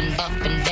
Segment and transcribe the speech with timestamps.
[0.00, 0.69] no, and no.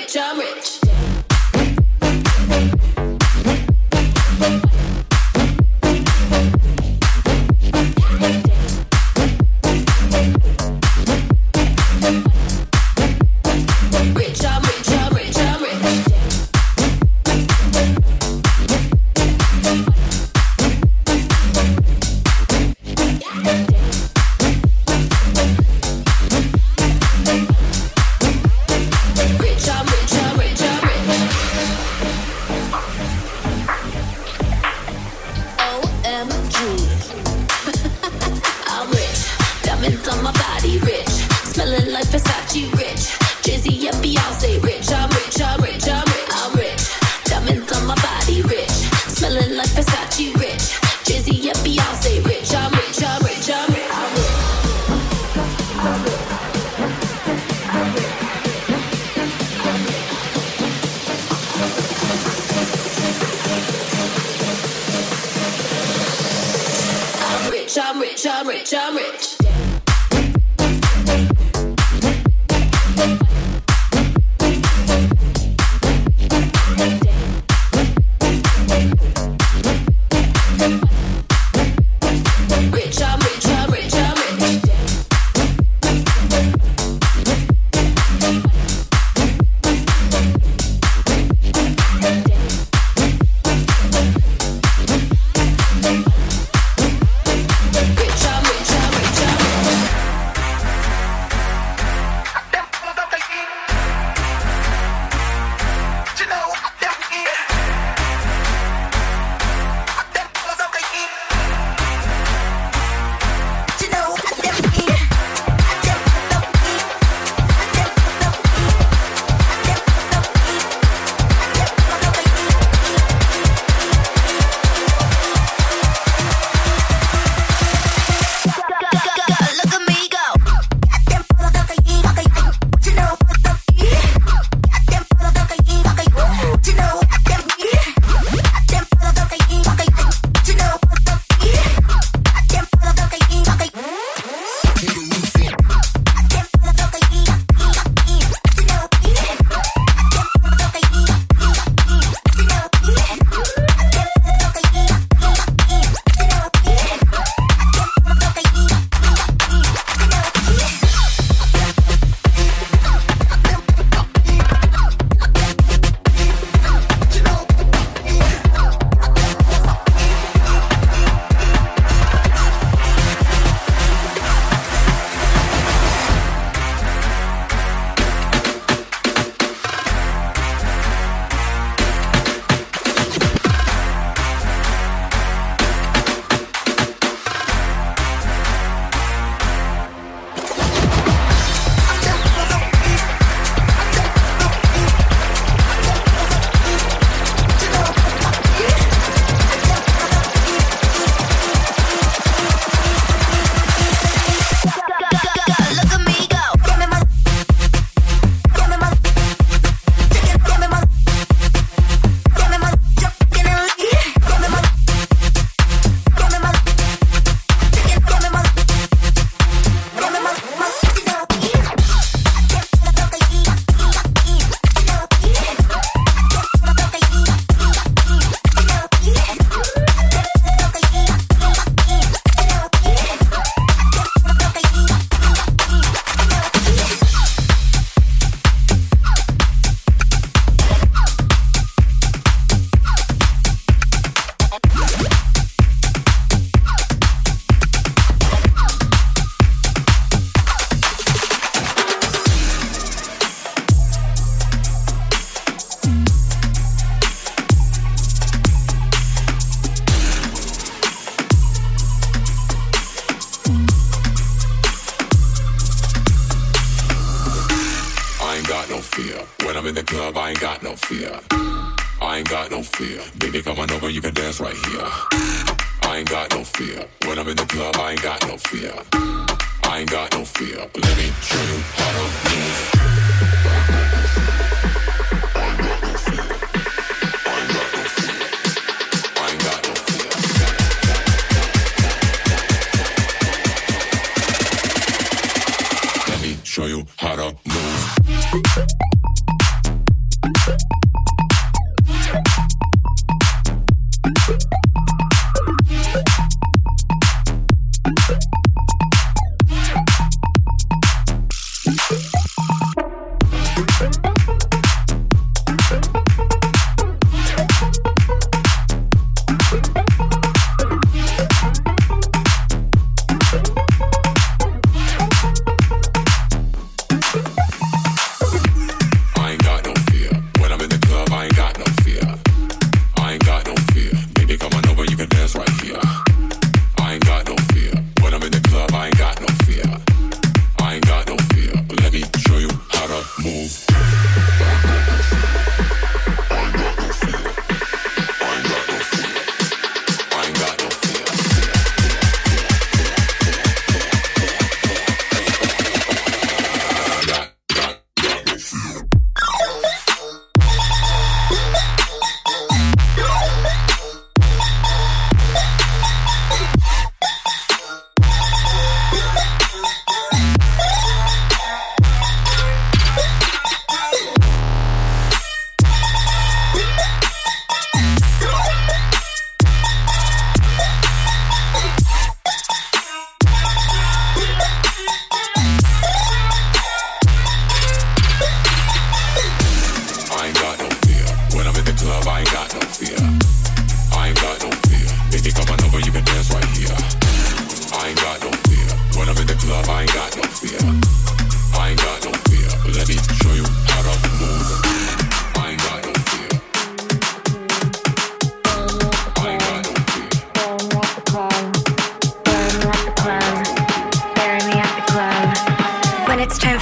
[0.00, 0.80] Rich, I'm rich,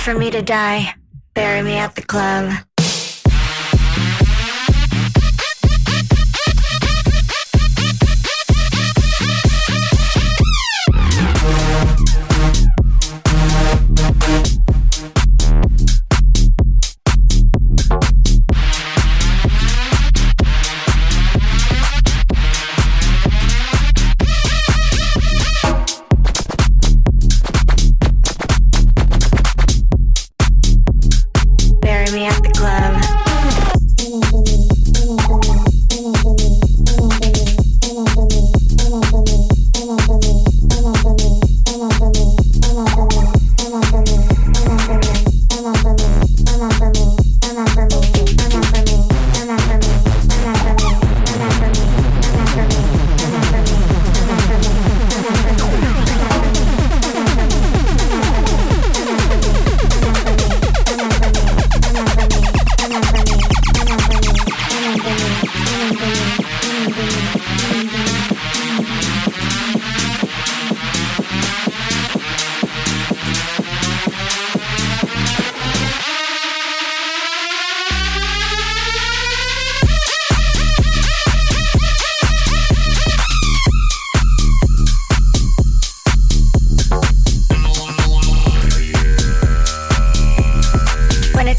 [0.09, 0.95] for me to die.
[1.35, 2.68] Bury me at the club.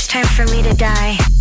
[0.09, 1.38] time for me to die.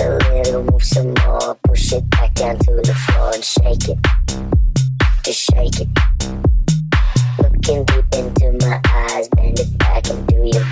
[0.00, 3.98] A little, move some more, push it back down to the floor and shake it.
[5.24, 5.88] Just shake it.
[7.42, 10.64] Looking deep into my eyes, bend it back and do your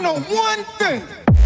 [0.00, 1.37] want to know one thing.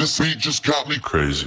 [0.00, 1.46] This beat just got me crazy.